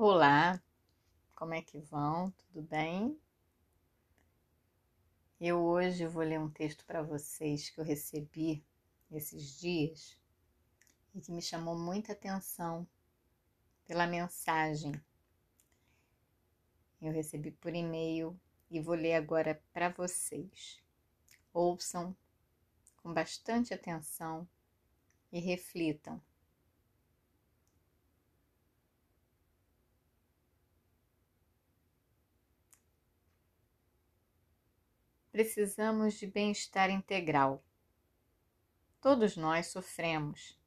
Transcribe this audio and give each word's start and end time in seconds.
Olá, 0.00 0.62
como 1.34 1.54
é 1.54 1.60
que 1.60 1.80
vão? 1.80 2.30
Tudo 2.30 2.62
bem? 2.62 3.20
Eu 5.40 5.60
hoje 5.60 6.06
vou 6.06 6.22
ler 6.22 6.38
um 6.38 6.48
texto 6.48 6.84
para 6.84 7.02
vocês 7.02 7.68
que 7.68 7.80
eu 7.80 7.84
recebi 7.84 8.64
esses 9.10 9.58
dias 9.58 10.16
e 11.12 11.20
que 11.20 11.32
me 11.32 11.42
chamou 11.42 11.76
muita 11.76 12.12
atenção 12.12 12.86
pela 13.88 14.06
mensagem. 14.06 14.92
Eu 17.02 17.10
recebi 17.12 17.50
por 17.50 17.74
e-mail 17.74 18.38
e 18.70 18.78
vou 18.78 18.94
ler 18.94 19.14
agora 19.14 19.60
para 19.72 19.88
vocês. 19.88 20.80
Ouçam 21.52 22.16
com 23.02 23.12
bastante 23.12 23.74
atenção 23.74 24.48
e 25.32 25.40
reflitam 25.40 26.22
precisamos 35.38 36.14
de 36.14 36.26
bem-estar 36.26 36.90
integral. 36.90 37.62
Todos 39.00 39.36
nós 39.36 39.68
sofremos, 39.68 40.58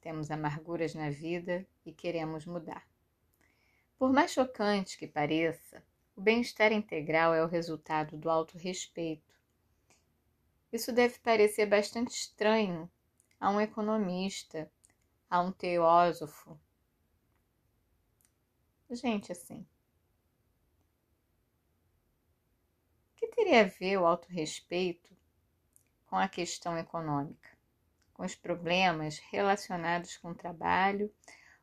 temos 0.00 0.30
amarguras 0.30 0.94
na 0.94 1.10
vida 1.10 1.66
e 1.84 1.92
queremos 1.92 2.46
mudar. 2.46 2.88
Por 3.98 4.12
mais 4.12 4.30
chocante 4.30 4.96
que 4.96 5.08
pareça, 5.08 5.82
o 6.14 6.20
bem-estar 6.20 6.70
integral 6.70 7.34
é 7.34 7.42
o 7.42 7.48
resultado 7.48 8.16
do 8.16 8.30
autorrespeito. 8.30 9.34
Isso 10.72 10.92
deve 10.92 11.18
parecer 11.18 11.66
bastante 11.66 12.10
estranho 12.10 12.88
a 13.40 13.50
um 13.50 13.60
economista, 13.60 14.70
a 15.28 15.40
um 15.40 15.50
teósofo. 15.50 16.56
Gente 18.92 19.32
assim. 19.32 19.66
Teria 23.30 23.62
a 23.62 23.64
ver 23.64 23.96
o 23.98 24.06
autorrespeito 24.06 25.10
com 26.06 26.16
a 26.16 26.28
questão 26.28 26.76
econômica, 26.76 27.50
com 28.12 28.24
os 28.24 28.34
problemas 28.34 29.18
relacionados 29.18 30.16
com 30.16 30.30
o 30.30 30.34
trabalho 30.34 31.12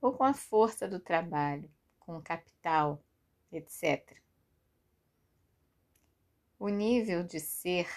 ou 0.00 0.12
com 0.12 0.24
a 0.24 0.32
força 0.32 0.88
do 0.88 0.98
trabalho, 0.98 1.70
com 1.98 2.16
o 2.16 2.22
capital, 2.22 3.02
etc. 3.52 4.16
O 6.58 6.68
nível 6.68 7.22
de 7.22 7.38
ser 7.38 7.88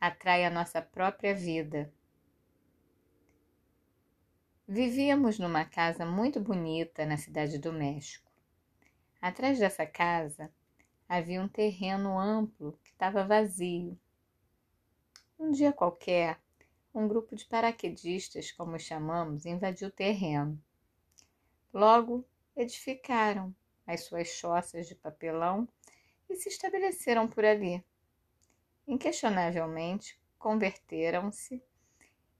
atrai 0.00 0.44
a 0.44 0.50
nossa 0.50 0.80
própria 0.80 1.34
vida. 1.34 1.92
Vivíamos 4.66 5.38
numa 5.38 5.64
casa 5.64 6.06
muito 6.06 6.40
bonita 6.40 7.04
na 7.04 7.16
cidade 7.16 7.58
do 7.58 7.72
México. 7.72 8.30
Atrás 9.20 9.58
dessa 9.58 9.84
casa 9.84 10.50
havia 11.10 11.42
um 11.42 11.48
terreno 11.48 12.16
amplo 12.20 12.78
que 12.84 12.92
estava 12.92 13.24
vazio. 13.24 13.98
Um 15.36 15.50
dia 15.50 15.72
qualquer, 15.72 16.40
um 16.94 17.08
grupo 17.08 17.34
de 17.34 17.44
paraquedistas, 17.46 18.52
como 18.52 18.78
chamamos, 18.78 19.44
invadiu 19.44 19.88
o 19.88 19.90
terreno. 19.90 20.62
Logo, 21.74 22.24
edificaram 22.54 23.52
as 23.84 24.04
suas 24.04 24.28
choças 24.28 24.86
de 24.86 24.94
papelão 24.94 25.68
e 26.28 26.36
se 26.36 26.48
estabeleceram 26.48 27.26
por 27.26 27.44
ali. 27.44 27.84
Inquestionavelmente, 28.86 30.16
converteram-se 30.38 31.60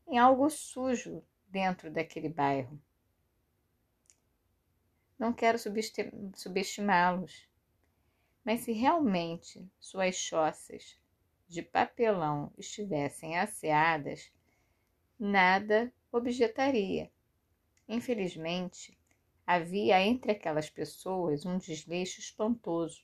em 0.07 0.17
algo 0.17 0.49
sujo 0.49 1.25
dentro 1.49 1.91
daquele 1.91 2.29
bairro. 2.29 2.81
Não 5.19 5.33
quero 5.33 5.59
subestimá-los. 6.37 7.50
Mas 8.45 8.61
se 8.61 8.73
realmente 8.73 9.69
suas 9.79 10.17
choças 10.17 10.99
de 11.47 11.63
papelão 11.63 12.53
estivessem 12.57 13.39
asseadas, 13.39 14.33
nada 15.19 15.93
objetaria. 16.11 17.11
Infelizmente, 17.89 18.97
havia 19.47 20.01
entre 20.01 20.33
aquelas 20.33 20.71
pessoas 20.71 21.45
um 21.45 21.59
desleixo 21.59 22.21
espantoso. 22.21 23.03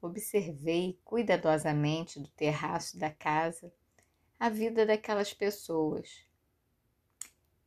Observei 0.00 1.00
cuidadosamente 1.02 2.20
do 2.20 2.28
terraço 2.28 2.98
da 2.98 3.10
casa 3.10 3.72
a 4.38 4.50
vida 4.50 4.84
daquelas 4.84 5.32
pessoas. 5.32 6.28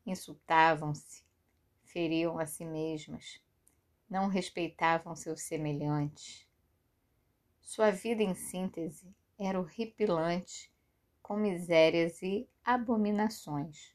Insultavam-se, 0.06 1.26
feriam 1.84 2.38
a 2.38 2.46
si 2.46 2.64
mesmas, 2.64 3.42
não 4.10 4.28
respeitavam 4.28 5.16
seus 5.16 5.42
semelhantes. 5.42 6.48
Sua 7.62 7.92
vida, 7.92 8.24
em 8.24 8.34
síntese, 8.34 9.14
era 9.38 9.60
horripilante, 9.60 10.72
com 11.22 11.36
misérias 11.36 12.22
e 12.22 12.50
abominações. 12.64 13.94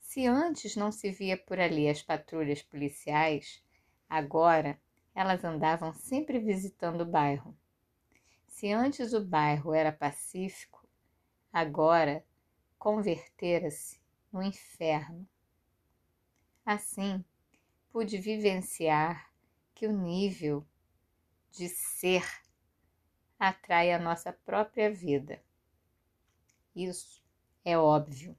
Se 0.00 0.26
antes 0.26 0.74
não 0.74 0.90
se 0.90 1.10
via 1.12 1.36
por 1.36 1.60
ali 1.60 1.88
as 1.88 2.02
patrulhas 2.02 2.62
policiais, 2.62 3.62
agora 4.08 4.80
elas 5.14 5.44
andavam 5.44 5.92
sempre 5.92 6.38
visitando 6.38 7.02
o 7.02 7.06
bairro. 7.06 7.56
Se 8.46 8.72
antes 8.72 9.12
o 9.12 9.24
bairro 9.24 9.72
era 9.72 9.92
pacífico, 9.92 10.88
agora 11.52 12.24
convertera-se 12.78 14.00
no 14.32 14.42
inferno. 14.42 15.28
Assim, 16.64 17.24
pude 17.90 18.18
vivenciar 18.18 19.32
que 19.74 19.86
o 19.86 19.92
nível 19.92 20.66
de 21.50 21.68
ser 21.68 22.24
atrai 23.38 23.92
a 23.92 23.98
nossa 23.98 24.32
própria 24.32 24.92
vida. 24.92 25.42
Isso 26.74 27.22
é 27.64 27.78
óbvio. 27.78 28.36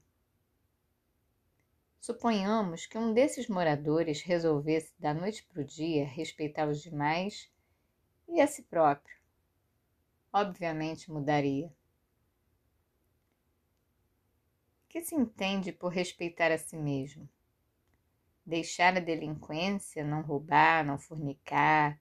Suponhamos 2.00 2.86
que 2.86 2.96
um 2.96 3.12
desses 3.12 3.48
moradores 3.48 4.22
resolvesse 4.22 4.92
da 4.98 5.12
noite 5.12 5.44
para 5.44 5.60
o 5.60 5.64
dia 5.64 6.06
respeitar 6.06 6.68
os 6.68 6.82
demais 6.82 7.50
e 8.26 8.40
a 8.40 8.46
si 8.46 8.62
próprio. 8.62 9.18
Obviamente 10.32 11.10
mudaria. 11.10 11.66
O 14.86 14.88
que 14.88 15.02
se 15.02 15.14
entende 15.14 15.72
por 15.72 15.92
respeitar 15.92 16.50
a 16.50 16.58
si 16.58 16.76
mesmo? 16.76 17.28
Deixar 18.50 18.96
a 18.96 19.00
delinquência, 19.00 20.04
não 20.04 20.22
roubar, 20.22 20.84
não 20.84 20.98
fornicar, 20.98 21.98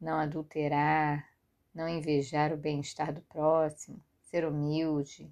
não 0.00 0.16
adulterar, 0.18 1.28
não 1.74 1.88
invejar 1.88 2.52
o 2.52 2.56
bem-estar 2.56 3.12
do 3.12 3.20
próximo, 3.22 4.00
ser 4.22 4.46
humilde, 4.46 5.28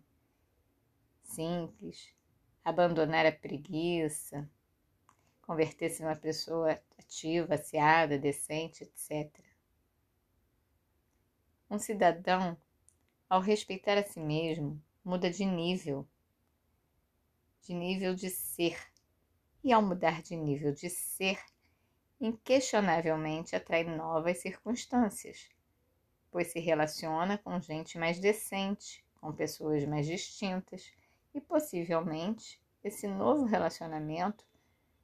simples, 1.23 2.13
abandonar 2.65 3.25
a 3.25 3.33
preguiça, 3.33 4.51
converter-se 5.43 6.03
em 6.03 6.07
uma 6.07 6.17
pessoa 6.17 6.81
ativa, 6.99 7.55
aciada, 7.55 8.19
decente, 8.19 8.83
etc. 8.83 9.33
Um 11.71 11.79
cidadão, 11.79 12.57
ao 13.29 13.41
respeitar 13.41 13.97
a 13.97 14.03
si 14.03 14.19
mesmo, 14.19 14.83
muda 15.05 15.31
de 15.31 15.45
nível, 15.45 16.05
de 17.63 17.73
nível 17.73 18.17
de 18.17 18.29
ser 18.29 18.90
e, 19.63 19.73
ao 19.73 19.83
mudar 19.83 20.23
de 20.23 20.37
nível 20.37 20.73
de 20.73 20.89
ser, 20.89 21.39
inquestionavelmente 22.21 23.57
atrai 23.57 23.85
novas 23.85 24.39
circunstâncias, 24.39 25.49
pois 26.31 26.49
se 26.49 26.61
relaciona 26.61 27.39
com 27.39 27.61
gente 27.61 27.99
mais 27.99 28.19
decente, 28.19 29.05
com 29.21 29.33
pessoas 29.33 29.85
mais 29.85 30.07
distintas 30.07 30.93
e 31.35 31.41
possivelmente 31.41 32.61
esse 32.83 33.07
novo 33.07 33.45
relacionamento 33.45 34.45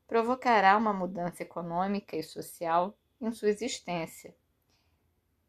provocará 0.06 0.76
uma 0.76 0.92
mudança 0.92 1.42
econômica 1.42 2.16
e 2.16 2.22
social 2.22 2.96
em 3.20 3.30
sua 3.32 3.48
existência. 3.48 4.34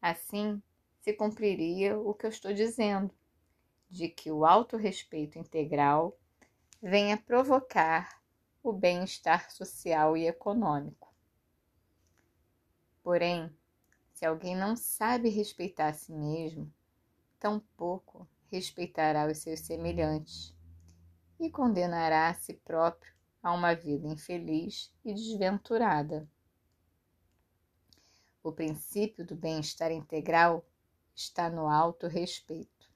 Assim, 0.02 0.62
se 1.00 1.14
cumpriria 1.14 1.98
o 1.98 2.14
que 2.14 2.26
eu 2.26 2.30
estou 2.30 2.54
dizendo, 2.54 3.14
de 3.90 4.10
que 4.10 4.32
o 4.32 4.46
autorrespeito 4.46 5.40
integral 5.40 6.18
venha 6.82 7.18
provocar 7.18 8.22
o 8.70 8.74
bem-estar 8.74 9.50
social 9.50 10.18
e 10.18 10.28
econômico. 10.28 11.14
Porém, 13.02 13.50
se 14.12 14.26
alguém 14.26 14.58
não 14.58 14.76
sabe 14.76 15.30
respeitar 15.30 15.88
a 15.88 15.94
si 15.94 16.12
mesmo, 16.12 16.70
tampouco 17.40 18.28
respeitará 18.52 19.26
os 19.26 19.38
seus 19.38 19.62
semelhantes 19.62 20.54
e 21.40 21.50
condenará 21.50 22.28
a 22.28 22.34
si 22.34 22.56
próprio 22.56 23.14
a 23.42 23.54
uma 23.54 23.74
vida 23.74 24.06
infeliz 24.06 24.94
e 25.06 25.14
desventurada. 25.14 26.28
O 28.44 28.52
princípio 28.52 29.26
do 29.26 29.34
bem-estar 29.36 29.94
integral 29.94 30.66
está 31.16 31.50
no 31.50 31.70
auto-respeito. 31.70 32.92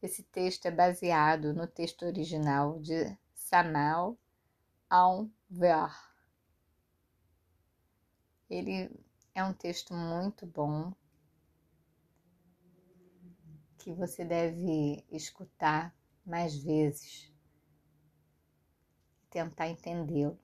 Esse 0.00 0.22
texto 0.22 0.64
é 0.64 0.70
baseado 0.70 1.52
no 1.52 1.66
texto 1.66 2.06
original 2.06 2.78
de 2.78 3.14
Samuel 3.48 4.18
envers. 4.92 5.96
Ele 8.50 8.90
é 9.34 9.42
um 9.42 9.54
texto 9.54 9.94
muito 9.94 10.44
bom 10.44 10.92
que 13.78 13.94
você 13.94 14.22
deve 14.22 15.02
escutar 15.10 15.96
mais 16.26 16.58
vezes 16.62 17.32
e 19.22 19.26
tentar 19.28 19.68
entendê-lo. 19.68 20.38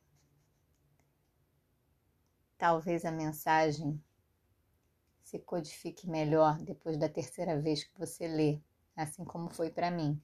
Talvez 2.56 3.05
a 3.05 3.12
mensagem 3.12 4.03
se 5.23 5.39
codifique 5.41 6.09
melhor 6.09 6.56
depois 6.62 6.97
da 6.97 7.11
terceira 7.11 7.61
vez 7.61 7.85
que 7.85 7.99
você 7.99 8.27
lê, 8.27 8.62
assim 8.97 9.27
como 9.27 9.51
foi 9.51 9.71
para 9.71 9.91
mim. 9.91 10.19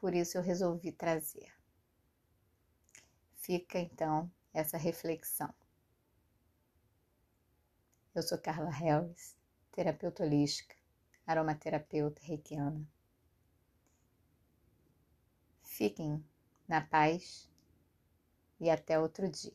Por 0.00 0.14
isso 0.14 0.38
eu 0.38 0.42
resolvi 0.42 0.90
trazer. 0.92 1.52
Fica 3.36 3.78
então 3.78 4.32
essa 4.52 4.78
reflexão. 4.78 5.52
Eu 8.14 8.22
sou 8.22 8.38
Carla 8.38 8.70
Hellis, 8.70 9.36
terapeuta 9.72 10.24
holística, 10.24 10.74
aromaterapeuta 11.26 12.20
reikiana. 12.24 12.84
Fiquem 15.62 16.24
na 16.66 16.80
paz 16.80 17.48
e 18.58 18.70
até 18.70 18.98
outro 18.98 19.28
dia. 19.30 19.52